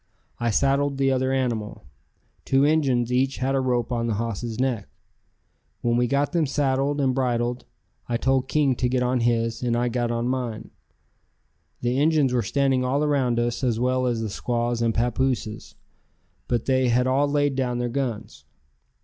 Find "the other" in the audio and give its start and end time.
0.97-1.31